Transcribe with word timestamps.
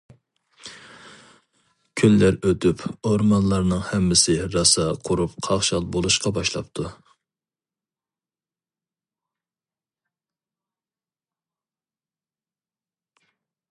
كۈنلەر 2.01 2.37
ئۆتۈپ 2.51 2.85
ئورمانلارنىڭ 3.09 3.83
ھەممىسى 3.89 4.37
راسا 4.55 4.87
قۇرۇپ 5.09 5.35
قاقشال 5.49 5.85
بولۇشقا 5.97 6.33
باشلاپتۇ. 6.39 6.89